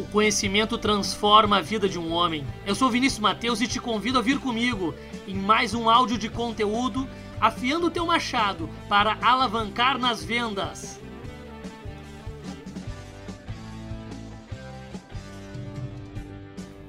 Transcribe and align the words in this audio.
O 0.00 0.04
conhecimento 0.04 0.78
transforma 0.78 1.58
a 1.58 1.60
vida 1.60 1.86
de 1.86 1.98
um 1.98 2.10
homem. 2.10 2.46
Eu 2.64 2.74
sou 2.74 2.88
Vinícius 2.88 3.20
Mateus 3.20 3.60
e 3.60 3.68
te 3.68 3.78
convido 3.78 4.18
a 4.18 4.22
vir 4.22 4.40
comigo 4.40 4.94
em 5.28 5.34
mais 5.34 5.74
um 5.74 5.90
áudio 5.90 6.16
de 6.16 6.30
conteúdo 6.30 7.06
afiando 7.38 7.88
o 7.88 7.90
teu 7.90 8.06
machado 8.06 8.66
para 8.88 9.18
alavancar 9.20 9.98
nas 9.98 10.24
vendas. 10.24 10.98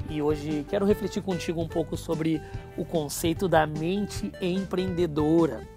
E 0.10 0.22
hoje 0.22 0.66
quero 0.70 0.86
refletir 0.86 1.22
contigo 1.22 1.62
um 1.62 1.68
pouco 1.68 1.98
sobre 1.98 2.42
o 2.78 2.86
conceito 2.86 3.46
da 3.46 3.68
mente 3.68 4.32
empreendedora. 4.42 5.68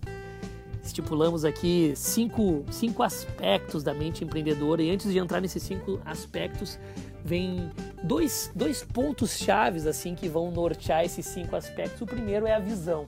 Estipulamos 0.85 1.46
aqui 1.46 1.95
cinco, 1.96 2.62
cinco 2.71 3.03
aspectos 3.03 3.83
da 3.83 3.95
mente 3.95 4.23
empreendedora 4.23 4.83
e 4.83 4.91
antes 4.91 5.11
de 5.11 5.19
entrar 5.19 5.41
nesses 5.41 5.62
cinco 5.62 5.98
aspectos, 6.05 6.79
vem 7.25 7.71
dois, 8.03 8.53
dois 8.55 8.84
pontos 8.84 9.38
chaves 9.38 9.87
assim 9.87 10.15
que 10.15 10.29
vão 10.29 10.51
nortear 10.51 11.02
esses 11.02 11.24
cinco 11.24 11.57
aspectos. 11.57 12.02
O 12.02 12.07
primeiro 12.07 12.47
é 12.47 12.52
a 12.52 12.59
visão. 12.59 13.07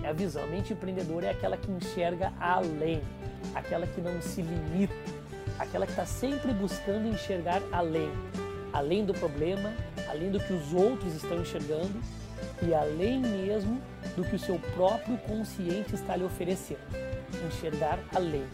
É 0.00 0.08
a 0.08 0.12
visão. 0.12 0.44
A 0.44 0.46
mente 0.46 0.72
empreendedora 0.72 1.26
é 1.26 1.30
aquela 1.30 1.56
que 1.56 1.70
enxerga 1.72 2.32
além, 2.38 3.02
aquela 3.52 3.84
que 3.84 4.00
não 4.00 4.22
se 4.22 4.40
limita, 4.40 4.94
aquela 5.58 5.84
que 5.84 5.92
está 5.92 6.06
sempre 6.06 6.54
buscando 6.54 7.08
enxergar 7.08 7.60
além, 7.72 8.10
além 8.72 9.04
do 9.04 9.12
problema, 9.12 9.74
além 10.08 10.30
do 10.30 10.38
que 10.38 10.52
os 10.52 10.72
outros 10.72 11.16
estão 11.16 11.40
enxergando 11.40 12.00
e 12.62 12.74
além 12.74 13.20
mesmo 13.20 13.80
do 14.16 14.24
que 14.24 14.36
o 14.36 14.38
seu 14.38 14.58
próprio 14.74 15.16
consciente 15.18 15.94
está 15.94 16.16
lhe 16.16 16.24
oferecendo. 16.24 16.80
Enxergar 17.46 17.98
além 18.14 18.46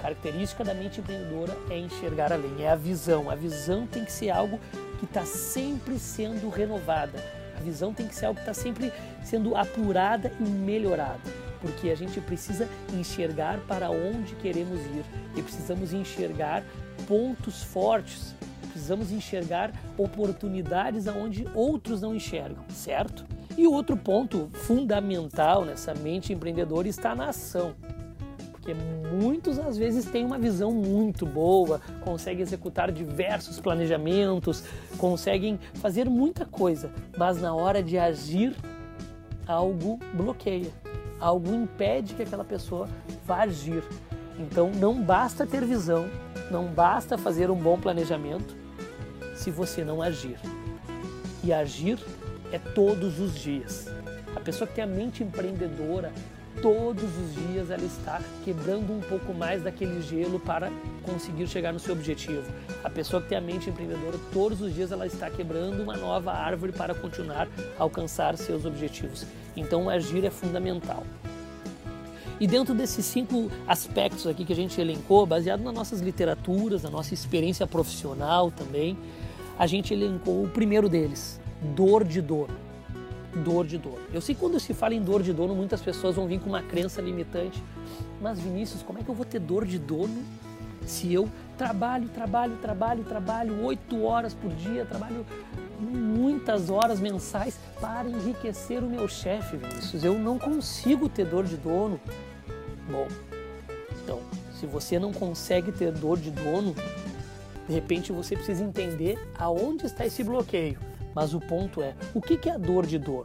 característica 0.00 0.64
da 0.64 0.74
mente 0.74 1.00
empreendedora 1.00 1.56
é 1.70 1.78
enxergar 1.78 2.32
além, 2.32 2.62
é 2.62 2.70
a 2.70 2.76
visão. 2.76 3.30
A 3.30 3.34
visão 3.34 3.86
tem 3.86 4.04
que 4.04 4.12
ser 4.12 4.30
algo 4.30 4.58
que 4.98 5.04
está 5.04 5.24
sempre 5.24 5.98
sendo 5.98 6.48
renovada. 6.48 7.22
A 7.56 7.60
visão 7.60 7.92
tem 7.92 8.06
que 8.06 8.14
ser 8.14 8.26
algo 8.26 8.36
que 8.40 8.48
está 8.48 8.54
sempre 8.54 8.92
sendo 9.24 9.56
apurada 9.56 10.32
e 10.38 10.44
melhorada, 10.44 11.20
porque 11.60 11.90
a 11.90 11.94
gente 11.94 12.20
precisa 12.20 12.68
enxergar 12.92 13.60
para 13.66 13.90
onde 13.90 14.34
queremos 14.36 14.80
ir. 14.80 15.04
E 15.36 15.42
precisamos 15.42 15.92
enxergar 15.92 16.64
pontos 17.06 17.62
fortes, 17.62 18.34
precisamos 18.70 19.10
enxergar 19.10 19.72
oportunidades 19.96 21.08
aonde 21.08 21.46
outros 21.54 22.00
não 22.00 22.14
enxergam, 22.14 22.64
certo? 22.68 23.24
E 23.56 23.66
outro 23.66 23.96
ponto 23.96 24.48
fundamental 24.52 25.64
nessa 25.64 25.92
mente 25.94 26.32
empreendedora 26.32 26.86
está 26.86 27.14
na 27.14 27.30
ação. 27.30 27.74
Porque 28.52 28.72
muitos 29.12 29.58
às 29.58 29.76
vezes 29.76 30.04
têm 30.04 30.24
uma 30.24 30.38
visão 30.38 30.70
muito 30.70 31.26
boa, 31.26 31.80
conseguem 32.02 32.42
executar 32.42 32.92
diversos 32.92 33.58
planejamentos, 33.58 34.62
conseguem 34.96 35.58
fazer 35.74 36.08
muita 36.08 36.44
coisa, 36.44 36.92
mas 37.16 37.40
na 37.40 37.54
hora 37.54 37.82
de 37.82 37.98
agir, 37.98 38.54
algo 39.46 39.98
bloqueia, 40.12 40.70
algo 41.20 41.54
impede 41.54 42.14
que 42.14 42.22
aquela 42.22 42.44
pessoa 42.44 42.88
vá 43.26 43.42
agir. 43.42 43.82
Então 44.38 44.70
não 44.70 45.02
basta 45.02 45.46
ter 45.46 45.64
visão, 45.64 46.08
não 46.50 46.66
basta 46.66 47.18
fazer 47.18 47.50
um 47.50 47.56
bom 47.56 47.78
planejamento 47.78 48.56
se 49.34 49.50
você 49.50 49.84
não 49.84 50.00
agir. 50.00 50.38
E 51.42 51.52
agir 51.52 51.98
é 52.52 52.58
todos 52.58 53.18
os 53.20 53.34
dias. 53.34 53.86
A 54.34 54.40
pessoa 54.40 54.66
que 54.66 54.74
tem 54.74 54.84
a 54.84 54.86
mente 54.86 55.22
empreendedora, 55.22 56.12
todos 56.62 57.04
os 57.04 57.34
dias 57.34 57.70
ela 57.70 57.84
está 57.84 58.20
quebrando 58.44 58.92
um 58.92 59.00
pouco 59.00 59.32
mais 59.32 59.62
daquele 59.62 60.00
gelo 60.02 60.38
para 60.40 60.70
conseguir 61.02 61.46
chegar 61.46 61.72
no 61.72 61.78
seu 61.78 61.94
objetivo. 61.94 62.44
A 62.82 62.90
pessoa 62.90 63.22
que 63.22 63.28
tem 63.28 63.38
a 63.38 63.40
mente 63.40 63.70
empreendedora, 63.70 64.18
todos 64.32 64.60
os 64.60 64.74
dias 64.74 64.92
ela 64.92 65.06
está 65.06 65.30
quebrando 65.30 65.82
uma 65.82 65.96
nova 65.96 66.32
árvore 66.32 66.72
para 66.72 66.94
continuar 66.94 67.48
a 67.78 67.82
alcançar 67.82 68.36
seus 68.36 68.64
objetivos. 68.64 69.26
Então, 69.56 69.88
agir 69.88 70.24
é 70.24 70.30
fundamental. 70.30 71.04
E 72.40 72.46
dentro 72.46 72.74
desses 72.74 73.04
cinco 73.04 73.50
aspectos 73.66 74.26
aqui 74.26 74.44
que 74.44 74.52
a 74.52 74.56
gente 74.56 74.80
elencou, 74.80 75.26
baseado 75.26 75.62
nas 75.62 75.74
nossas 75.74 76.00
literaturas, 76.00 76.82
na 76.82 76.90
nossa 76.90 77.12
experiência 77.12 77.66
profissional 77.66 78.50
também, 78.50 78.96
a 79.58 79.66
gente 79.66 79.92
elencou 79.92 80.44
o 80.44 80.48
primeiro 80.48 80.88
deles, 80.88 81.40
dor 81.74 82.04
de 82.04 82.22
dor 82.22 82.48
dor 83.34 83.66
de 83.66 83.78
dono. 83.78 83.98
Eu 84.12 84.20
sei 84.20 84.34
que 84.34 84.40
quando 84.40 84.58
se 84.58 84.72
fala 84.74 84.94
em 84.94 85.02
dor 85.02 85.22
de 85.22 85.32
dono, 85.32 85.54
muitas 85.54 85.80
pessoas 85.80 86.16
vão 86.16 86.26
vir 86.26 86.40
com 86.40 86.48
uma 86.48 86.62
crença 86.62 87.00
limitante. 87.00 87.62
Mas 88.20 88.40
Vinícius, 88.40 88.82
como 88.82 88.98
é 88.98 89.02
que 89.02 89.08
eu 89.08 89.14
vou 89.14 89.24
ter 89.24 89.38
dor 89.38 89.64
de 89.64 89.78
dono 89.78 90.22
se 90.86 91.12
eu 91.12 91.28
trabalho, 91.56 92.08
trabalho, 92.08 92.56
trabalho, 92.56 93.04
trabalho 93.04 93.64
oito 93.64 94.02
horas 94.02 94.32
por 94.32 94.50
dia, 94.52 94.86
trabalho 94.86 95.26
muitas 95.78 96.70
horas 96.70 96.98
mensais 96.98 97.58
para 97.80 98.08
enriquecer 98.08 98.82
o 98.82 98.88
meu 98.88 99.06
chefe, 99.06 99.56
Vinícius? 99.56 100.02
Eu 100.02 100.18
não 100.18 100.38
consigo 100.38 101.08
ter 101.08 101.26
dor 101.26 101.44
de 101.44 101.56
dono. 101.56 102.00
Bom, 102.90 103.06
então, 104.02 104.20
se 104.58 104.66
você 104.66 104.98
não 104.98 105.12
consegue 105.12 105.70
ter 105.70 105.92
dor 105.92 106.18
de 106.18 106.30
dono, 106.30 106.74
de 107.68 107.74
repente 107.74 108.10
você 108.10 108.34
precisa 108.34 108.64
entender 108.64 109.18
aonde 109.36 109.84
está 109.84 110.06
esse 110.06 110.24
bloqueio. 110.24 110.87
Mas 111.18 111.34
o 111.34 111.40
ponto 111.40 111.82
é, 111.82 111.96
o 112.14 112.20
que 112.20 112.48
é 112.48 112.52
a 112.52 112.56
dor 112.56 112.86
de 112.86 112.96
dono? 112.96 113.24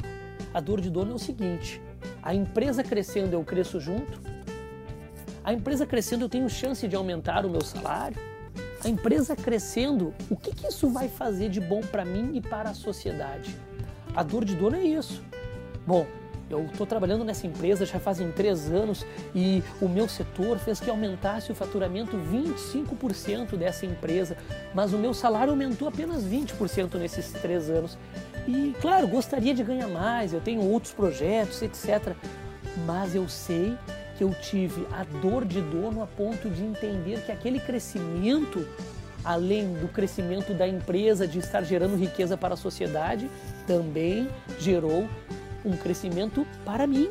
A 0.51 0.59
dor 0.59 0.81
de 0.81 0.89
dono 0.89 1.11
é 1.11 1.13
o 1.13 1.19
seguinte: 1.19 1.79
a 2.23 2.33
empresa 2.33 2.83
crescendo, 2.83 3.33
eu 3.33 3.43
cresço 3.43 3.79
junto. 3.79 4.19
A 5.43 5.53
empresa 5.53 5.85
crescendo, 5.85 6.25
eu 6.25 6.29
tenho 6.29 6.49
chance 6.49 6.87
de 6.87 6.95
aumentar 6.95 7.45
o 7.45 7.51
meu 7.51 7.61
salário. 7.61 8.17
A 8.83 8.89
empresa 8.89 9.35
crescendo, 9.35 10.11
o 10.27 10.35
que, 10.35 10.55
que 10.55 10.69
isso 10.69 10.89
vai 10.89 11.07
fazer 11.07 11.49
de 11.49 11.61
bom 11.61 11.81
para 11.81 12.03
mim 12.03 12.31
e 12.33 12.41
para 12.41 12.71
a 12.71 12.73
sociedade? 12.73 13.55
A 14.15 14.23
dor 14.23 14.43
de 14.43 14.55
dono 14.55 14.75
é 14.75 14.81
isso. 14.83 15.23
Bom, 15.85 16.07
eu 16.49 16.65
estou 16.65 16.85
trabalhando 16.85 17.23
nessa 17.23 17.47
empresa 17.47 17.85
já 17.85 17.99
fazem 17.99 18.31
três 18.31 18.71
anos 18.71 19.05
e 19.33 19.63
o 19.81 19.87
meu 19.87 20.07
setor 20.07 20.57
fez 20.59 20.79
que 20.79 20.89
aumentasse 20.89 21.51
o 21.51 21.55
faturamento 21.55 22.17
25% 22.17 23.55
dessa 23.55 23.85
empresa, 23.85 24.37
mas 24.73 24.93
o 24.93 24.97
meu 24.97 25.13
salário 25.13 25.51
aumentou 25.51 25.87
apenas 25.87 26.23
20% 26.23 26.95
nesses 26.95 27.31
três 27.31 27.69
anos. 27.69 27.97
E 28.47 28.75
claro, 28.81 29.07
gostaria 29.07 29.53
de 29.53 29.63
ganhar 29.63 29.87
mais, 29.87 30.33
eu 30.33 30.41
tenho 30.41 30.61
outros 30.61 30.93
projetos, 30.93 31.61
etc. 31.61 32.13
Mas 32.85 33.15
eu 33.15 33.27
sei 33.29 33.77
que 34.17 34.23
eu 34.23 34.33
tive 34.33 34.85
a 34.91 35.03
dor 35.21 35.45
de 35.45 35.61
dono 35.61 36.03
a 36.03 36.07
ponto 36.07 36.49
de 36.49 36.63
entender 36.63 37.21
que 37.25 37.31
aquele 37.31 37.59
crescimento, 37.59 38.67
além 39.23 39.73
do 39.73 39.87
crescimento 39.87 40.53
da 40.53 40.67
empresa, 40.67 41.27
de 41.27 41.39
estar 41.39 41.63
gerando 41.63 41.95
riqueza 41.95 42.37
para 42.37 42.53
a 42.53 42.57
sociedade, 42.57 43.29
também 43.65 44.27
gerou 44.59 45.07
um 45.65 45.75
crescimento 45.75 46.45
para 46.65 46.85
mim. 46.87 47.09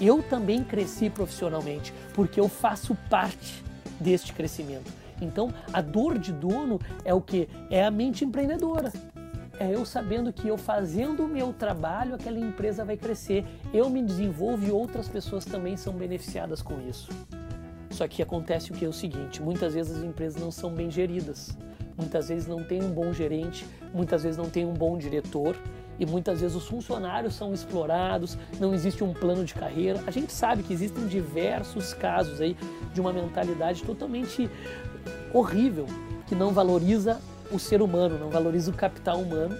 Eu 0.00 0.22
também 0.22 0.64
cresci 0.64 1.08
profissionalmente, 1.08 1.92
porque 2.12 2.40
eu 2.40 2.48
faço 2.48 2.96
parte 3.08 3.64
deste 4.00 4.32
crescimento. 4.32 4.92
Então, 5.20 5.52
a 5.72 5.80
dor 5.80 6.18
de 6.18 6.32
dono 6.32 6.80
é 7.04 7.14
o 7.14 7.20
que? 7.20 7.48
É 7.70 7.84
a 7.84 7.90
mente 7.90 8.24
empreendedora. 8.24 8.92
É 9.58 9.72
eu 9.72 9.84
sabendo 9.84 10.32
que 10.32 10.48
eu 10.48 10.58
fazendo 10.58 11.24
o 11.24 11.28
meu 11.28 11.52
trabalho, 11.52 12.16
aquela 12.16 12.38
empresa 12.38 12.84
vai 12.84 12.96
crescer. 12.96 13.44
Eu 13.72 13.88
me 13.88 14.02
desenvolvo 14.02 14.66
e 14.66 14.70
outras 14.70 15.08
pessoas 15.08 15.44
também 15.44 15.76
são 15.76 15.92
beneficiadas 15.92 16.60
com 16.60 16.80
isso. 16.80 17.08
Só 17.90 18.08
que 18.08 18.20
acontece 18.20 18.72
o 18.72 18.74
que 18.74 18.84
é 18.84 18.88
o 18.88 18.92
seguinte: 18.92 19.40
muitas 19.40 19.74
vezes 19.74 19.96
as 19.98 20.02
empresas 20.02 20.42
não 20.42 20.50
são 20.50 20.70
bem 20.70 20.90
geridas, 20.90 21.56
muitas 21.96 22.28
vezes 22.28 22.48
não 22.48 22.64
tem 22.64 22.82
um 22.82 22.90
bom 22.90 23.12
gerente, 23.12 23.64
muitas 23.92 24.24
vezes 24.24 24.36
não 24.36 24.50
tem 24.50 24.66
um 24.66 24.74
bom 24.74 24.98
diretor 24.98 25.56
e 25.98 26.06
muitas 26.06 26.40
vezes 26.40 26.56
os 26.56 26.66
funcionários 26.66 27.34
são 27.34 27.52
explorados, 27.52 28.36
não 28.58 28.74
existe 28.74 29.04
um 29.04 29.12
plano 29.12 29.44
de 29.44 29.54
carreira. 29.54 30.02
A 30.06 30.10
gente 30.10 30.32
sabe 30.32 30.62
que 30.62 30.72
existem 30.72 31.06
diversos 31.06 31.94
casos 31.94 32.40
aí 32.40 32.56
de 32.92 33.00
uma 33.00 33.12
mentalidade 33.12 33.82
totalmente 33.82 34.50
horrível 35.32 35.86
que 36.26 36.34
não 36.34 36.52
valoriza 36.52 37.20
o 37.50 37.58
ser 37.58 37.82
humano, 37.82 38.18
não 38.18 38.30
valoriza 38.30 38.70
o 38.70 38.74
capital 38.74 39.18
humano. 39.18 39.56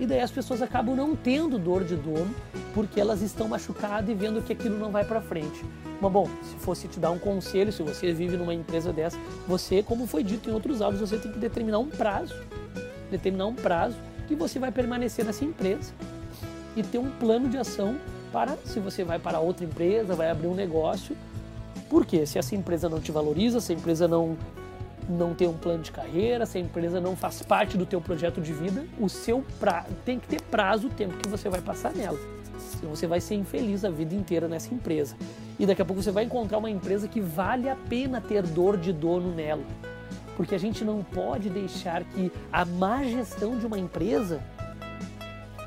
E 0.00 0.06
daí 0.06 0.20
as 0.20 0.30
pessoas 0.30 0.62
acabam 0.62 0.94
não 0.94 1.16
tendo 1.16 1.58
dor 1.58 1.82
de 1.82 1.96
dono 1.96 2.32
porque 2.72 3.00
elas 3.00 3.20
estão 3.20 3.48
machucadas 3.48 4.08
e 4.08 4.14
vendo 4.14 4.40
que 4.40 4.52
aquilo 4.52 4.78
não 4.78 4.92
vai 4.92 5.04
para 5.04 5.20
frente. 5.20 5.64
Mas 6.00 6.12
bom, 6.12 6.28
se 6.44 6.54
fosse 6.56 6.86
te 6.86 7.00
dar 7.00 7.10
um 7.10 7.18
conselho, 7.18 7.72
se 7.72 7.82
você 7.82 8.12
vive 8.12 8.36
numa 8.36 8.54
empresa 8.54 8.92
dessa, 8.92 9.18
você, 9.48 9.82
como 9.82 10.06
foi 10.06 10.22
dito 10.22 10.48
em 10.48 10.52
outros 10.52 10.80
áudios, 10.80 11.10
você 11.10 11.18
tem 11.18 11.32
que 11.32 11.38
determinar 11.38 11.80
um 11.80 11.88
prazo, 11.88 12.36
determinar 13.10 13.46
um 13.46 13.54
prazo 13.54 13.96
que 14.28 14.34
você 14.34 14.58
vai 14.58 14.70
permanecer 14.70 15.24
nessa 15.24 15.44
empresa 15.44 15.92
e 16.76 16.82
ter 16.82 16.98
um 16.98 17.10
plano 17.10 17.48
de 17.48 17.56
ação 17.56 17.98
para 18.30 18.56
se 18.64 18.78
você 18.78 19.02
vai 19.02 19.18
para 19.18 19.40
outra 19.40 19.64
empresa, 19.64 20.14
vai 20.14 20.30
abrir 20.30 20.46
um 20.46 20.54
negócio. 20.54 21.16
Porque 21.88 22.26
se 22.26 22.38
essa 22.38 22.54
empresa 22.54 22.88
não 22.88 23.00
te 23.00 23.10
valoriza, 23.10 23.60
se 23.60 23.72
a 23.72 23.74
empresa 23.74 24.06
não 24.06 24.36
não 25.08 25.34
tem 25.34 25.48
um 25.48 25.54
plano 25.54 25.82
de 25.82 25.90
carreira, 25.90 26.44
se 26.44 26.58
a 26.58 26.60
empresa 26.60 27.00
não 27.00 27.16
faz 27.16 27.40
parte 27.40 27.78
do 27.78 27.86
teu 27.86 27.98
projeto 27.98 28.42
de 28.42 28.52
vida, 28.52 28.84
o 29.00 29.08
seu 29.08 29.42
pra... 29.58 29.86
tem 30.04 30.20
que 30.20 30.28
ter 30.28 30.42
prazo 30.42 30.88
o 30.88 30.90
tempo 30.90 31.16
que 31.16 31.26
você 31.26 31.48
vai 31.48 31.62
passar 31.62 31.94
nela. 31.94 32.18
Senão 32.58 32.94
você 32.94 33.06
vai 33.06 33.18
ser 33.18 33.34
infeliz 33.34 33.86
a 33.86 33.90
vida 33.90 34.14
inteira 34.14 34.46
nessa 34.46 34.74
empresa. 34.74 35.16
E 35.58 35.64
daqui 35.64 35.80
a 35.80 35.84
pouco 35.86 36.02
você 36.02 36.10
vai 36.10 36.24
encontrar 36.24 36.58
uma 36.58 36.68
empresa 36.68 37.08
que 37.08 37.22
vale 37.22 37.70
a 37.70 37.76
pena 37.76 38.20
ter 38.20 38.42
dor 38.42 38.76
de 38.76 38.92
dono 38.92 39.34
nela. 39.34 39.64
Porque 40.38 40.54
a 40.54 40.58
gente 40.58 40.84
não 40.84 41.02
pode 41.02 41.50
deixar 41.50 42.04
que 42.04 42.30
a 42.52 42.64
má 42.64 43.02
gestão 43.02 43.58
de 43.58 43.66
uma 43.66 43.76
empresa 43.76 44.40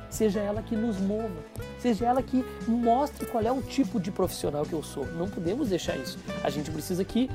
seja 0.09 0.39
ela 0.39 0.63
que 0.63 0.77
nos 0.77 0.97
mova, 0.97 1.43
seja 1.77 2.05
ela 2.05 2.23
que 2.23 2.41
mostre 2.65 3.25
qual 3.25 3.43
é 3.43 3.51
o 3.51 3.61
tipo 3.61 3.99
de 3.99 4.11
profissional 4.11 4.65
que 4.65 4.71
eu 4.71 4.81
sou. 4.81 5.05
Não 5.07 5.29
podemos 5.29 5.67
deixar 5.67 5.97
isso. 5.97 6.17
A 6.41 6.49
gente 6.49 6.71
precisa 6.71 7.03
que 7.03 7.29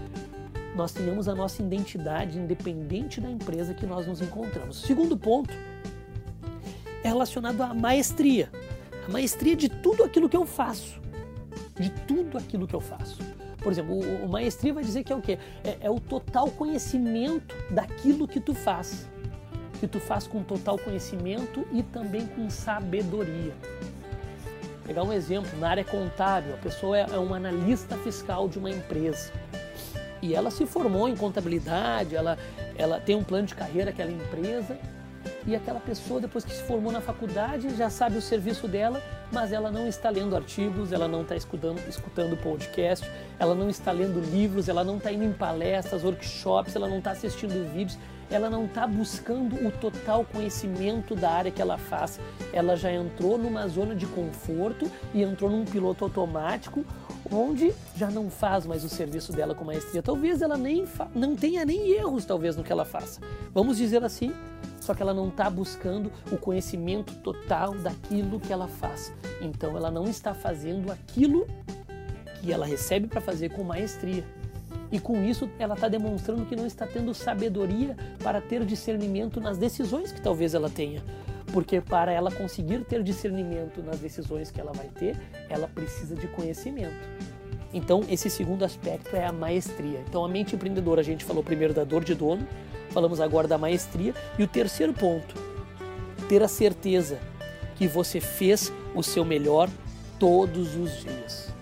nós 0.75 0.93
tenhamos 0.93 1.29
a 1.29 1.35
nossa 1.35 1.61
identidade 1.61 2.39
independente 2.39 3.21
da 3.21 3.31
empresa 3.31 3.75
que 3.75 3.85
nós 3.85 4.07
nos 4.07 4.23
encontramos. 4.23 4.81
Segundo 4.81 5.15
ponto 5.15 5.53
é 7.05 7.09
relacionado 7.09 7.61
à 7.61 7.75
maestria. 7.75 8.51
A 9.07 9.11
maestria 9.11 9.55
de 9.55 9.69
tudo 9.69 10.03
aquilo 10.03 10.27
que 10.27 10.37
eu 10.39 10.47
faço. 10.47 10.99
De 11.79 11.91
tudo 11.91 12.39
aquilo 12.39 12.67
que 12.67 12.75
eu 12.75 12.81
faço. 12.81 13.36
Por 13.67 13.73
exemplo, 13.73 13.97
o, 13.97 14.27
o 14.27 14.29
maestria 14.29 14.73
vai 14.73 14.85
dizer 14.85 15.03
que 15.03 15.13
é 15.13 15.17
o 15.17 15.21
quê? 15.21 15.41
É, 15.65 15.79
é 15.81 15.91
o 15.91 15.99
total 15.99 16.49
conhecimento 16.53 17.53
daquilo 17.69 18.29
que 18.29 18.39
tu 18.39 18.55
faz 18.55 19.09
que 19.81 19.89
tu 19.89 19.99
faz 19.99 20.25
com 20.25 20.41
total 20.41 20.79
conhecimento 20.79 21.67
e 21.73 21.83
também 21.83 22.29
com 22.29 22.49
sabedoria. 22.49 23.53
Pegar 24.87 25.03
um 25.03 25.13
exemplo, 25.13 25.51
na 25.59 25.69
área 25.69 25.85
contábil, 25.85 26.55
a 26.55 26.57
pessoa 26.59 26.97
é, 26.97 27.07
é 27.13 27.19
um 27.19 27.35
analista 27.35 27.97
fiscal 27.99 28.49
de 28.49 28.57
uma 28.57 28.71
empresa 28.71 29.33
e 30.23 30.33
ela 30.33 30.49
se 30.53 30.65
formou 30.65 31.09
em 31.09 31.17
contabilidade, 31.17 32.15
ela, 32.15 32.39
ela 32.79 33.01
tem 33.01 33.17
um 33.17 33.25
plano 33.25 33.49
de 33.49 33.57
carreira 33.57 33.91
aquela 33.91 34.13
empresa 34.13 34.79
e 35.47 35.55
aquela 35.55 35.81
pessoa 35.81 36.21
depois 36.21 36.45
que 36.45 36.53
se 36.53 36.63
formou 36.63 36.91
na 36.91 37.01
faculdade 37.01 37.75
já 37.77 37.89
sabe 37.89 38.19
o 38.19 38.23
serviço 38.23 38.67
dela, 38.67 39.03
mas 39.31 39.53
ela 39.53 39.71
não 39.71 39.87
está 39.87 40.11
lendo 40.11 40.35
artigos, 40.35 40.93
ela 40.93 41.07
não 41.07 41.23
está 41.23 41.37
escutando, 41.37 41.81
escutando 41.89 42.37
podcast, 42.37 43.09
ela 43.39 43.55
não 43.55 43.69
está 43.69 43.93
lendo 43.93 44.21
livros, 44.21 44.69
ela 44.69 44.83
não 44.83 44.97
está 44.97 45.13
indo 45.13 45.25
em 45.25 45.33
palestras, 45.33 46.05
workshops, 46.05 46.75
ela 46.75 46.89
não 46.89 46.99
está 46.99 47.13
assistindo 47.13 47.73
vídeos, 47.73 47.99
ela 48.29 48.51
não 48.51 48.65
está 48.65 48.87
buscando 48.87 49.55
o 49.67 49.71
total 49.71 50.25
conhecimento 50.25 51.15
da 51.15 51.31
área 51.31 51.51
que 51.51 51.63
ela 51.63 51.79
faz. 51.79 52.19
Ela 52.53 52.77
já 52.77 52.93
entrou 52.93 53.39
numa 53.39 53.69
zona 53.69 53.95
de 53.95 54.07
conforto 54.07 54.91
e 55.15 55.23
entrou 55.23 55.49
num 55.49 55.65
piloto 55.65 56.05
automático 56.05 56.85
onde 57.31 57.73
já 57.97 58.11
não 58.11 58.31
faz 58.31 58.67
mais 58.67 58.85
o 58.85 58.89
serviço 58.89 59.33
dela 59.33 59.55
com 59.55 59.65
maestria. 59.65 60.03
Talvez 60.03 60.43
ela 60.43 60.57
nem 60.57 60.85
não 61.15 61.35
tenha 61.35 61.65
nem 61.65 61.91
erros 61.93 62.25
talvez 62.25 62.57
no 62.57 62.65
que 62.65 62.73
ela 62.73 62.85
faça. 62.85 63.21
Vamos 63.53 63.77
dizer 63.77 64.05
assim, 64.05 64.33
só 64.87 64.95
que 64.95 65.03
ela 65.03 65.13
não 65.13 65.29
está 65.29 65.51
buscando 65.51 66.13
o 66.31 66.37
conhecimento 66.37 67.13
total 67.17 67.75
daquilo 67.75 68.39
que 68.39 68.53
ela 68.53 68.69
faz. 68.69 69.13
Então 69.43 69.77
ela 69.77 69.91
não 69.91 70.05
está 70.05 70.33
fazendo 70.33 70.93
aquilo 70.93 71.45
que 72.41 72.53
ela 72.53 72.65
recebe 72.65 73.09
para 73.09 73.21
fazer 73.21 73.49
com 73.51 73.65
maestria. 73.65 74.25
E 74.93 75.01
com 75.01 75.25
isso 75.25 75.51
ela 75.59 75.75
está 75.75 75.89
demonstrando 75.89 76.47
que 76.47 76.55
não 76.55 76.65
está 76.65 76.87
tendo 76.87 77.13
sabedoria 77.13 77.97
para 78.23 78.41
ter 78.41 78.65
discernimento 78.65 79.41
nas 79.41 79.59
decisões 79.59 80.13
que 80.13 80.21
talvez 80.21 80.55
ela 80.55 80.71
tenha. 80.71 81.03
Porque 81.53 81.81
para 81.81 82.13
ela 82.13 82.31
conseguir 82.31 82.85
ter 82.85 83.03
discernimento 83.03 83.83
nas 83.83 83.99
decisões 83.99 84.53
que 84.53 84.61
ela 84.61 84.73
vai 84.73 84.87
ter, 84.87 85.17
ela 85.49 85.67
precisa 85.67 86.15
de 86.15 86.29
conhecimento. 86.29 86.95
Então, 87.75 88.05
esse 88.09 88.31
segundo 88.31 88.65
aspecto 88.65 89.17
é 89.17 89.27
a 89.27 89.33
maestria. 89.33 90.01
Então, 90.09 90.25
a 90.25 90.29
mente 90.29 90.55
empreendedora, 90.55 91.01
a 91.01 91.05
gente 91.05 91.25
falou 91.25 91.43
primeiro 91.43 91.75
da 91.75 91.85
dor 91.85 92.05
de 92.05 92.15
dono, 92.15 92.47
falamos 92.97 93.21
agora 93.21 93.47
da 93.47 93.59
maestria. 93.59 94.15
E 94.39 94.43
o 94.43 94.49
terceiro 94.49 94.95
ponto, 94.95 95.35
ter 96.31 96.43
a 96.43 96.49
certeza 96.49 97.19
que 97.75 97.87
você 97.87 98.23
fez 98.23 98.73
o 98.95 99.03
seu 99.03 99.23
melhor 99.23 99.69
todos 100.19 100.75
os 100.75 101.03
dias. 101.03 101.53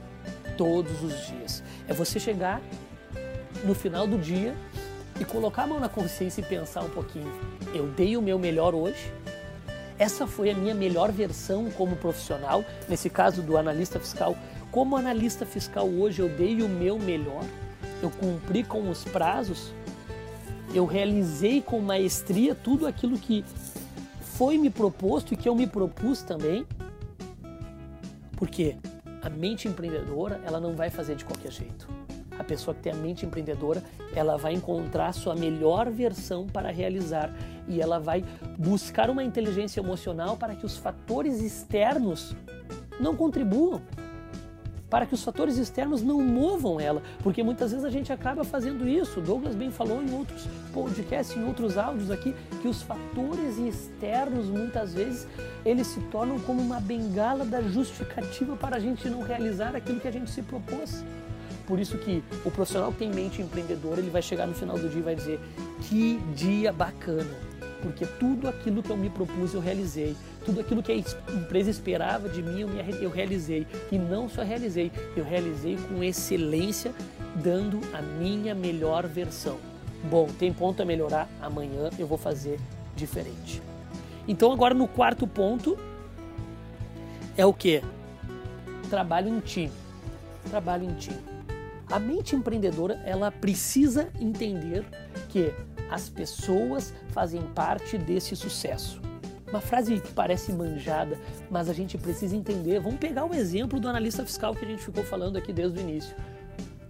Todos 0.57 1.03
os 1.03 1.27
dias. 1.27 1.61
É 1.89 1.93
você 1.93 2.21
chegar 2.21 2.63
no 3.65 3.75
final 3.75 4.07
do 4.07 4.17
dia 4.17 4.55
e 5.19 5.25
colocar 5.25 5.65
a 5.65 5.67
mão 5.67 5.81
na 5.81 5.89
consciência 5.89 6.41
e 6.41 6.45
pensar 6.45 6.83
um 6.85 6.91
pouquinho. 6.91 7.33
Eu 7.75 7.89
dei 7.89 8.17
o 8.17 8.23
meu 8.23 8.39
melhor 8.39 8.73
hoje. 8.73 9.13
Essa 9.99 10.29
foi 10.29 10.51
a 10.51 10.55
minha 10.55 10.75
melhor 10.75 11.11
versão 11.11 11.69
como 11.69 11.97
profissional, 11.97 12.65
nesse 12.89 13.11
caso 13.11 13.43
do 13.43 13.57
analista 13.57 13.99
fiscal. 13.99 14.37
Como 14.71 14.97
analista 14.97 15.45
fiscal 15.45 15.89
hoje 15.89 16.23
eu 16.23 16.29
dei 16.29 16.63
o 16.63 16.69
meu 16.69 16.97
melhor. 16.97 17.43
Eu 18.01 18.11
cumpri 18.11 18.63
com 18.63 18.89
os 18.89 19.03
prazos. 19.03 19.75
Eu 20.73 20.87
realizei 20.87 21.61
com 21.61 21.81
maestria 21.81 22.55
tudo 22.55 22.87
aquilo 22.87 23.19
que 23.19 23.45
foi 24.21 24.59
me 24.59 24.71
proposto 24.71 25.35
e 25.35 25.37
que 25.37 25.49
eu 25.49 25.55
me 25.55 25.67
propus 25.67 26.23
também. 26.23 26.67
Porque 28.37 28.77
a 29.23 29.31
mente 29.31 29.69
empreendedora, 29.69 30.41
ela 30.45 30.61
não 30.61 30.75
vai 30.75 30.91
fazer 30.91 31.17
de 31.17 31.25
qualquer 31.25 31.51
jeito. 31.51 31.89
A 32.39 32.43
pessoa 32.43 32.75
que 32.75 32.83
tem 32.83 32.93
a 32.93 32.97
mente 32.97 33.25
empreendedora, 33.25 33.83
ela 34.15 34.37
vai 34.37 34.53
encontrar 34.53 35.13
sua 35.13 35.35
melhor 35.35 35.91
versão 35.91 36.47
para 36.47 36.71
realizar. 36.71 37.33
E 37.69 37.81
ela 37.81 37.99
vai 37.99 38.25
buscar 38.59 39.09
uma 39.09 39.23
inteligência 39.23 39.81
emocional 39.81 40.37
para 40.37 40.55
que 40.55 40.67
os 40.67 40.77
fatores 40.77 41.41
externos 41.41 42.35
não 43.01 43.15
contribuam, 43.17 43.81
para 44.89 45.07
que 45.07 45.15
os 45.15 45.25
fatores 45.25 45.57
externos 45.57 46.03
não 46.03 46.21
movam 46.21 46.79
ela, 46.79 47.03
porque 47.23 47.43
muitas 47.43 47.71
vezes 47.71 47.85
a 47.85 47.91
gente 47.91 48.13
acaba 48.13 48.45
fazendo 48.45 48.89
isso. 48.89 49.21
Douglas 49.21 49.55
bem 49.55 49.71
falou 49.71 50.03
em 50.03 50.13
outros 50.15 50.47
podcasts, 50.73 51.37
em 51.37 51.45
outros 51.45 51.77
áudios 51.77 52.11
aqui, 52.11 52.35
que 52.63 52.69
os 52.69 52.83
fatores 52.83 53.59
externos 53.59 54.47
muitas 54.47 54.95
vezes 54.95 55.27
eles 55.65 55.87
se 55.87 56.01
tornam 56.03 56.39
como 56.41 56.61
uma 56.61 56.81
bengala 56.81 57.45
da 57.45 57.63
justificativa 57.63 58.57
para 58.57 58.77
a 58.77 58.81
gente 58.81 59.09
não 59.09 59.23
realizar 59.23 59.75
aquilo 59.75 60.01
que 60.01 60.09
a 60.09 60.13
gente 60.13 60.31
se 60.31 60.43
propôs. 60.43 61.05
Por 61.67 61.81
isso 61.81 61.97
que 61.97 62.23
o 62.45 62.51
profissional 62.51 62.93
que 62.93 62.99
tem 62.99 63.11
mente 63.11 63.41
empreendedora, 63.41 64.01
ele 64.01 64.11
vai 64.11 64.21
chegar 64.21 64.47
no 64.47 64.55
final 64.55 64.79
do 64.79 64.89
dia 64.89 65.01
e 65.01 65.03
vai 65.03 65.15
dizer: 65.15 65.41
"Que 65.81 66.21
dia 66.35 66.73
bacana!" 66.73 67.54
Porque 67.85 68.07
tudo 68.07 68.49
aquilo 68.49 68.83
que 68.83 68.89
eu 68.89 68.97
me 68.97 69.11
propus 69.11 69.53
eu 69.53 69.61
realizei, 69.61 70.17
tudo 70.43 70.63
aquilo 70.63 70.83
que 70.83 70.91
a 70.91 70.97
empresa 70.97 71.69
esperava 71.69 72.31
de 72.31 72.43
mim 72.43 72.61
eu, 72.99 73.11
realizei 73.11 73.67
e 73.93 73.99
não 73.99 74.27
só 74.27 74.43
realizei, 74.43 74.91
eu 75.15 75.23
realizei 75.23 75.77
com 75.77 76.03
excelência, 76.03 76.95
dando 77.37 77.79
a 77.93 78.01
minha 78.01 78.55
melhor 78.55 79.07
versão. 79.07 79.59
Bom, 80.11 80.27
tem 80.39 80.51
ponto 80.51 80.81
a 80.81 80.87
melhorar, 80.87 81.29
amanhã 81.43 81.91
eu 81.99 82.07
vou 82.07 82.17
fazer 82.17 82.59
diferente. 82.97 83.61
Então 84.27 84.51
agora 84.51 84.73
no 84.73 84.89
quarto 84.89 85.27
ponto 85.27 85.79
é 87.37 87.45
o 87.45 87.53
que? 87.53 87.83
Trabalho 88.89 89.29
em 89.29 89.41
time. 89.41 89.73
Trabalho 90.49 90.85
em 90.85 90.95
time. 90.95 91.21
A 91.93 91.99
mente 91.99 92.35
empreendedora, 92.35 92.95
ela 93.05 93.31
precisa 93.31 94.09
entender 94.19 94.87
que 95.29 95.53
as 95.95 96.09
pessoas 96.09 96.93
fazem 97.11 97.41
parte 97.41 97.97
desse 97.97 98.35
sucesso. 98.35 99.01
Uma 99.49 99.61
frase 99.61 100.01
que 100.01 100.13
parece 100.13 100.53
manjada, 100.53 101.17
mas 101.49 101.69
a 101.69 101.73
gente 101.73 101.97
precisa 101.97 102.35
entender. 102.35 102.81
Vamos 102.81 102.99
pegar 102.99 103.25
o 103.25 103.33
exemplo 103.33 103.79
do 103.79 103.89
analista 103.89 104.27
fiscal 104.27 104.57
que 104.57 104.65
a 104.65 104.69
gente 104.69 104.83
ficou 104.83 105.05
falando 105.05 105.37
aqui 105.37 105.53
desde 105.53 105.79
o 105.79 105.81
início. 105.81 106.17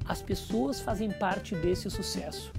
As 0.09 0.23
pessoas 0.23 0.81
fazem 0.81 1.11
parte 1.11 1.55
desse 1.55 1.91
sucesso. 1.91 2.51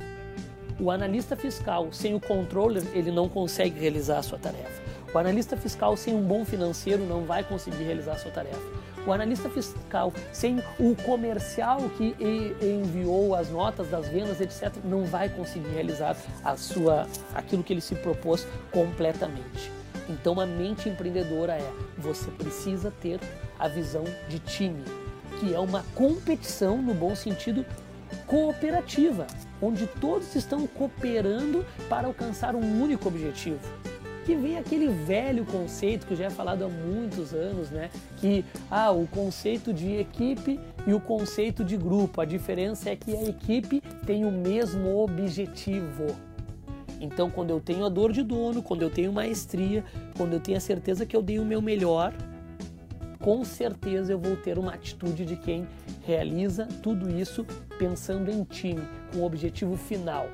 O 0.79 0.91
analista 0.91 1.36
fiscal, 1.36 1.91
sem 1.91 2.13
o 2.13 2.19
controller, 2.19 2.84
ele 2.93 3.10
não 3.10 3.27
consegue 3.27 3.79
realizar 3.79 4.19
a 4.19 4.24
sua 4.24 4.38
tarefa. 4.38 4.84
O 5.15 5.17
analista 5.17 5.55
fiscal, 5.55 5.95
sem 5.95 6.13
um 6.13 6.22
bom 6.22 6.43
financeiro, 6.43 7.05
não 7.05 7.24
vai 7.24 7.41
conseguir 7.41 7.86
realizar 7.86 8.15
a 8.15 8.17
sua 8.17 8.31
tarefa 8.31 8.60
o 9.07 9.13
analista 9.13 9.48
fiscal, 9.50 10.12
sem 10.34 10.62
o 10.79 10.95
comercial 10.95 11.79
que 11.95 12.15
enviou 12.62 13.36
as 13.36 13.50
notas 13.50 13.88
das 13.88 14.07
vendas, 14.10 14.41
etc., 14.41 14.74
não 14.84 15.05
vai 15.05 15.29
conseguir 15.29 15.69
realizar 15.69 16.17
a 16.43 16.57
sua, 16.57 17.07
aquilo 17.34 17.63
que 17.63 17.72
ele 17.72 17.81
se 17.81 17.95
propôs 17.95 18.48
completamente. 18.72 19.72
Então, 20.10 20.39
a 20.39 20.45
mente 20.45 20.89
empreendedora 20.89 21.53
é: 21.53 21.72
você 21.98 22.31
precisa 22.31 22.91
ter 23.00 23.19
a 23.60 23.67
visão 23.67 24.03
de 24.27 24.39
time, 24.39 24.84
que 25.39 25.53
é 25.53 25.60
uma 25.60 25.86
competição 25.93 26.81
no 26.81 26.95
bom 26.95 27.15
sentido 27.15 27.63
cooperativa, 28.25 29.27
onde 29.62 29.86
todos 29.86 30.36
estão 30.36 30.65
cooperando 30.65 31.63
para 31.88 32.07
alcançar 32.07 32.55
um 32.55 32.81
único 32.81 33.07
objetivo 33.07 33.60
que 34.25 34.36
vem 34.36 34.58
aquele 34.58 34.88
velho 34.88 35.46
conceito 35.46 36.08
que 36.08 36.15
já 36.15 36.25
é 36.25 36.29
falado 36.32 36.65
há 36.65 36.67
muitos 36.67 37.32
anos, 37.32 37.70
né? 37.70 37.91
Que 38.17 38.44
ah, 38.72 38.91
o 38.91 39.05
conceito 39.08 39.72
de 39.72 39.94
equipe 39.98 40.60
e 40.88 40.94
o 40.94 41.00
conceito 41.00 41.63
de 41.63 41.77
grupo. 41.77 42.20
A 42.20 42.25
diferença 42.25 42.89
é 42.89 42.96
que 42.96 43.15
a 43.15 43.24
equipe 43.24 43.82
tem 44.05 44.25
o 44.25 44.32
mesmo 44.32 44.98
objetivo. 44.98 46.08
Então, 47.00 47.29
quando 47.29 47.51
eu 47.51 47.60
tenho 47.60 47.86
a 47.86 47.89
dor 47.89 48.12
de 48.12 48.24
dono, 48.24 48.63
quando 48.63 48.82
eu 48.82 48.89
tenho 48.89 49.13
maestria, 49.13 49.84
quando 50.17 50.34
eu 50.34 50.39
tenho 50.39 50.58
a 50.58 50.62
certeza 50.62 51.05
que 51.05 51.15
eu 51.15 51.22
dei 51.22 51.38
o 51.38 51.46
meu 51.46 51.62
melhor, 51.62 52.12
com 53.20 53.44
certeza 53.44 54.12
eu 54.12 54.17
vou 54.17 54.36
ter 54.36 54.58
uma 54.58 54.74
atitude 54.74 55.24
de 55.24 55.36
quem 55.36 55.67
realiza 56.03 56.67
tudo 56.82 57.10
isso 57.10 57.46
pensando 57.77 58.32
em 58.32 58.44
time, 58.44 58.82
com 59.13 59.20
o 59.20 59.25
objetivo 59.25 59.75
final, 59.77 60.29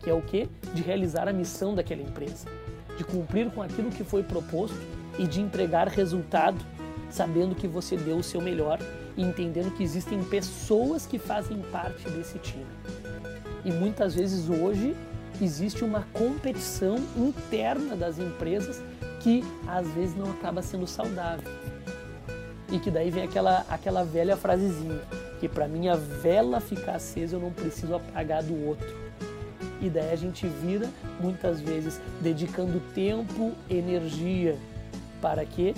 que 0.00 0.10
é 0.10 0.14
o 0.14 0.22
que? 0.22 0.48
De 0.74 0.82
realizar 0.82 1.28
a 1.28 1.32
missão 1.32 1.74
daquela 1.74 2.02
empresa 2.02 2.59
de 3.00 3.04
cumprir 3.04 3.50
com 3.50 3.62
aquilo 3.62 3.88
que 3.88 4.04
foi 4.04 4.22
proposto 4.22 4.76
e 5.18 5.26
de 5.26 5.40
entregar 5.40 5.88
resultado, 5.88 6.62
sabendo 7.08 7.54
que 7.54 7.66
você 7.66 7.96
deu 7.96 8.18
o 8.18 8.22
seu 8.22 8.42
melhor 8.42 8.78
e 9.16 9.22
entendendo 9.22 9.74
que 9.74 9.82
existem 9.82 10.22
pessoas 10.22 11.06
que 11.06 11.18
fazem 11.18 11.62
parte 11.72 12.10
desse 12.10 12.38
time. 12.38 12.66
E 13.64 13.72
muitas 13.72 14.14
vezes 14.14 14.50
hoje 14.50 14.94
existe 15.40 15.82
uma 15.82 16.06
competição 16.12 16.98
interna 17.16 17.96
das 17.96 18.18
empresas 18.18 18.82
que 19.20 19.42
às 19.66 19.88
vezes 19.92 20.14
não 20.14 20.30
acaba 20.30 20.60
sendo 20.60 20.86
saudável. 20.86 21.50
E 22.70 22.78
que 22.78 22.90
daí 22.90 23.10
vem 23.10 23.22
aquela, 23.22 23.64
aquela 23.70 24.04
velha 24.04 24.36
frasezinha, 24.36 25.00
que 25.40 25.48
para 25.48 25.66
minha 25.66 25.96
vela 25.96 26.60
ficar 26.60 26.96
acesa 26.96 27.36
eu 27.36 27.40
não 27.40 27.50
preciso 27.50 27.94
apagar 27.94 28.42
do 28.42 28.66
outro. 28.66 29.09
E 29.80 29.88
daí 29.88 30.12
a 30.12 30.16
gente 30.16 30.46
vira 30.46 30.88
muitas 31.20 31.60
vezes 31.60 32.00
dedicando 32.20 32.80
tempo, 32.94 33.52
energia 33.68 34.58
para 35.20 35.44
quê? 35.44 35.74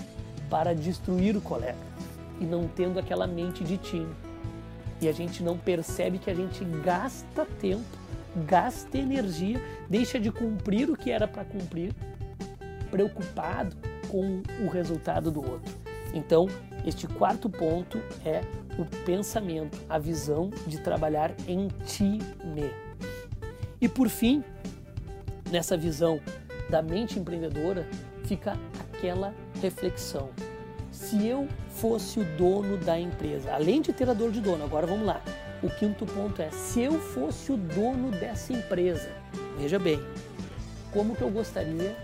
Para 0.50 0.74
destruir 0.74 1.36
o 1.36 1.40
colega 1.40 1.92
e 2.40 2.44
não 2.44 2.66
tendo 2.66 2.98
aquela 2.98 3.26
mente 3.26 3.62
de 3.62 3.76
time. 3.78 4.12
E 5.00 5.08
a 5.08 5.12
gente 5.12 5.42
não 5.42 5.56
percebe 5.56 6.18
que 6.18 6.30
a 6.30 6.34
gente 6.34 6.64
gasta 6.64 7.44
tempo, 7.60 7.84
gasta 8.46 8.98
energia, 8.98 9.60
deixa 9.88 10.18
de 10.18 10.30
cumprir 10.30 10.90
o 10.90 10.96
que 10.96 11.10
era 11.10 11.26
para 11.26 11.44
cumprir, 11.44 11.92
preocupado 12.90 13.76
com 14.08 14.42
o 14.64 14.68
resultado 14.68 15.30
do 15.30 15.40
outro. 15.40 15.74
Então, 16.14 16.46
este 16.84 17.06
quarto 17.06 17.48
ponto 17.48 17.98
é 18.24 18.42
o 18.78 18.84
pensamento, 19.04 19.78
a 19.88 19.98
visão 19.98 20.50
de 20.66 20.78
trabalhar 20.78 21.32
em 21.46 21.68
time. 21.84 22.70
E 23.82 23.88
por 23.88 24.08
fim, 24.08 24.44
nessa 25.50 25.76
visão 25.76 26.20
da 26.70 26.80
mente 26.80 27.18
empreendedora, 27.18 27.84
fica 28.24 28.56
aquela 28.92 29.34
reflexão. 29.60 30.30
Se 30.92 31.26
eu 31.26 31.48
fosse 31.68 32.20
o 32.20 32.24
dono 32.36 32.76
da 32.76 32.96
empresa, 32.96 33.52
além 33.52 33.82
de 33.82 33.92
ter 33.92 34.08
a 34.08 34.14
dor 34.14 34.30
de 34.30 34.40
dono, 34.40 34.62
agora 34.62 34.86
vamos 34.86 35.04
lá. 35.04 35.20
O 35.60 35.68
quinto 35.68 36.06
ponto 36.06 36.40
é: 36.40 36.48
se 36.52 36.80
eu 36.80 36.92
fosse 36.92 37.50
o 37.50 37.56
dono 37.56 38.12
dessa 38.12 38.52
empresa, 38.52 39.10
veja 39.58 39.80
bem, 39.80 40.00
como 40.92 41.16
que 41.16 41.22
eu 41.22 41.30
gostaria 41.30 41.96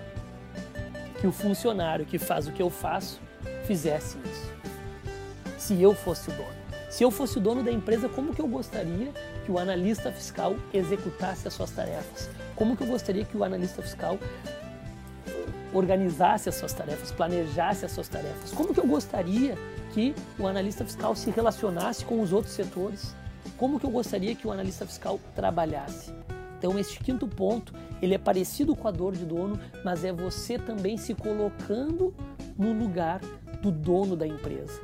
que 1.21 1.29
o 1.29 1.33
funcionário 1.33 2.05
que 2.05 2.19
faz 2.19 2.49
o 2.49 2.53
que 2.53 2.63
eu 2.63 2.71
faço 2.71 3.21
fizesse 3.65 4.19
isso? 4.25 4.53
Se 5.57 5.81
eu 5.81 5.95
fosse 5.95 6.29
o 6.29 6.33
dono. 6.33 6.59
Se 6.91 7.05
eu 7.05 7.11
fosse 7.13 7.39
o 7.39 7.41
dono 7.41 7.63
da 7.63 7.71
empresa, 7.71 8.09
como 8.09 8.35
que 8.35 8.41
eu 8.41 8.49
gostaria 8.49 9.13
que 9.49 9.53
o 9.53 9.59
analista 9.59 10.13
fiscal 10.13 10.55
executasse 10.75 11.49
as 11.49 11.55
suas 11.55 11.71
tarefas? 11.71 12.29
Como 12.55 12.77
que 12.77 12.83
eu 12.83 12.87
gostaria 12.87 13.25
que 13.25 13.35
o 13.35 13.43
analista 13.43 13.81
fiscal 13.81 14.19
organizasse 15.73 16.51
as 16.51 16.55
suas 16.55 16.75
tarefas, 16.75 17.11
planejasse 17.13 17.87
as 17.87 17.93
suas 17.93 18.09
tarefas? 18.09 18.53
Como 18.53 18.75
que 18.75 18.81
eu 18.81 18.87
gostaria 18.87 19.57
que 19.95 20.15
o 20.39 20.47
analista 20.47 20.85
fiscal 20.85 21.17
se 21.17 21.31
relacionasse 21.31 22.05
com 22.05 22.21
os 22.21 22.31
outros 22.31 22.53
setores? 22.53 23.15
Como 23.57 23.81
que 23.81 23.87
eu 23.87 23.91
gostaria 23.91 24.35
que 24.35 24.47
o 24.47 24.53
analista 24.53 24.85
fiscal 24.85 25.19
trabalhasse? 25.35 26.13
Então, 26.59 26.79
este 26.79 27.01
quinto 27.01 27.27
ponto, 27.27 27.73
ele 28.03 28.15
é 28.15 28.19
parecido 28.19 28.77
com 28.77 28.87
a 28.87 28.91
dor 28.91 29.15
de 29.15 29.25
dono, 29.25 29.59
mas 29.83 30.05
é 30.05 30.13
você 30.13 30.59
também 30.59 30.99
se 30.99 31.15
colocando 31.15 32.15
no 32.59 32.75
lugar 32.75 33.21
do 33.63 33.71
dono 33.71 34.15
da 34.15 34.27
empresa. 34.27 34.79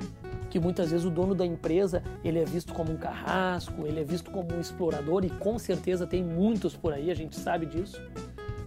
Que 0.54 0.60
muitas 0.60 0.92
vezes 0.92 1.04
o 1.04 1.10
dono 1.10 1.34
da 1.34 1.44
empresa, 1.44 2.00
ele 2.22 2.38
é 2.38 2.44
visto 2.44 2.72
como 2.72 2.92
um 2.92 2.96
carrasco, 2.96 3.84
ele 3.84 3.98
é 3.98 4.04
visto 4.04 4.30
como 4.30 4.54
um 4.54 4.60
explorador 4.60 5.24
e 5.24 5.28
com 5.28 5.58
certeza 5.58 6.06
tem 6.06 6.22
muitos 6.22 6.76
por 6.76 6.92
aí, 6.92 7.10
a 7.10 7.14
gente 7.14 7.34
sabe 7.34 7.66
disso 7.66 8.00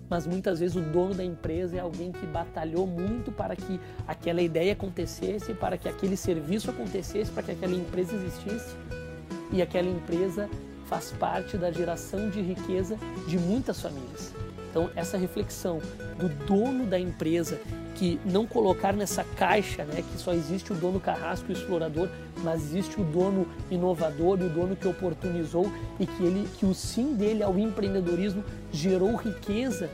mas 0.10 0.26
muitas 0.26 0.60
vezes 0.60 0.76
o 0.76 0.82
dono 0.82 1.14
da 1.14 1.24
empresa 1.24 1.78
é 1.78 1.80
alguém 1.80 2.12
que 2.12 2.26
batalhou 2.26 2.86
muito 2.88 3.32
para 3.32 3.56
que 3.56 3.80
aquela 4.08 4.42
ideia 4.42 4.74
acontecesse, 4.74 5.54
para 5.54 5.78
que 5.78 5.88
aquele 5.88 6.16
serviço 6.18 6.70
acontecesse, 6.70 7.32
para 7.32 7.44
que 7.44 7.52
aquela 7.52 7.74
empresa 7.74 8.16
existisse. 8.16 8.76
E 9.52 9.62
aquela 9.62 9.90
empresa 9.90 10.50
faz 10.86 11.12
parte 11.12 11.58
da 11.58 11.72
geração 11.72 12.30
de 12.30 12.42
riqueza 12.42 12.98
de 13.28 13.38
muitas 13.38 13.82
famílias. 13.82 14.34
Então, 14.70 14.90
essa 14.96 15.18
reflexão 15.18 15.82
do 16.18 16.30
dono 16.46 16.86
da 16.86 17.00
empresa 17.00 17.60
que 17.98 18.20
não 18.24 18.46
colocar 18.46 18.94
nessa 18.94 19.24
caixa, 19.24 19.84
né, 19.84 20.04
que 20.04 20.20
só 20.20 20.32
existe 20.32 20.72
o 20.72 20.76
dono 20.76 21.00
carrasco 21.00 21.50
e 21.50 21.54
o 21.54 21.58
explorador, 21.58 22.08
mas 22.44 22.62
existe 22.62 23.02
o 23.02 23.04
dono 23.04 23.48
inovador 23.72 24.40
e 24.40 24.46
o 24.46 24.50
dono 24.50 24.76
que 24.76 24.88
oportunizou 24.88 25.72
e 26.00 26.06
que 26.06 26.24
ele, 26.24 26.48
que 26.58 26.66
o 26.66 26.76
sim 26.76 27.16
dele 27.16 27.42
ao 27.42 27.58
empreendedorismo 27.58 28.44
gerou 28.72 29.16
riqueza 29.16 29.90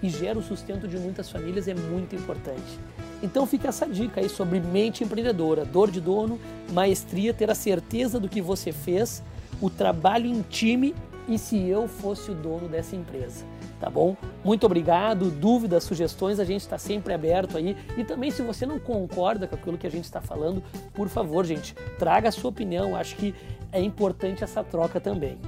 e 0.00 0.08
gera 0.08 0.38
o 0.38 0.42
sustento 0.42 0.86
de 0.86 0.96
muitas 0.96 1.28
famílias 1.28 1.66
é 1.66 1.74
muito 1.74 2.14
importante. 2.14 2.78
Então 3.20 3.44
fica 3.44 3.66
essa 3.66 3.86
dica 3.86 4.20
aí 4.20 4.28
sobre 4.28 4.60
mente 4.60 5.02
empreendedora, 5.02 5.64
dor 5.64 5.90
de 5.90 6.00
dono, 6.00 6.38
maestria, 6.72 7.34
ter 7.34 7.50
a 7.50 7.54
certeza 7.56 8.20
do 8.20 8.28
que 8.28 8.40
você 8.40 8.70
fez, 8.70 9.20
o 9.60 9.68
trabalho 9.68 10.26
em 10.26 10.42
time 10.42 10.94
e 11.28 11.36
se 11.36 11.60
eu 11.66 11.88
fosse 11.88 12.30
o 12.30 12.34
dono 12.34 12.68
dessa 12.68 12.94
empresa 12.94 13.44
tá 13.78 13.88
bom? 13.90 14.16
Muito 14.44 14.66
obrigado. 14.66 15.30
Dúvidas, 15.30 15.84
sugestões, 15.84 16.38
a 16.38 16.44
gente 16.44 16.60
está 16.60 16.78
sempre 16.78 17.12
aberto 17.12 17.56
aí. 17.56 17.76
E 17.96 18.04
também, 18.04 18.30
se 18.30 18.42
você 18.42 18.66
não 18.66 18.78
concorda 18.78 19.46
com 19.46 19.54
aquilo 19.54 19.78
que 19.78 19.86
a 19.86 19.90
gente 19.90 20.04
está 20.04 20.20
falando, 20.20 20.62
por 20.94 21.08
favor, 21.08 21.44
gente, 21.44 21.74
traga 21.98 22.28
a 22.28 22.32
sua 22.32 22.50
opinião. 22.50 22.96
Acho 22.96 23.16
que 23.16 23.34
é 23.72 23.80
importante 23.80 24.42
essa 24.44 24.62
troca 24.62 25.00
também. 25.00 25.38